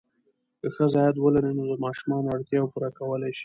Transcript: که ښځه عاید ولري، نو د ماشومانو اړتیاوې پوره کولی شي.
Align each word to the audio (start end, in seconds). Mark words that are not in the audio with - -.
که 0.59 0.67
ښځه 0.75 0.97
عاید 1.01 1.17
ولري، 1.19 1.51
نو 1.57 1.63
د 1.71 1.73
ماشومانو 1.85 2.33
اړتیاوې 2.35 2.71
پوره 2.73 2.89
کولی 2.99 3.31
شي. 3.37 3.39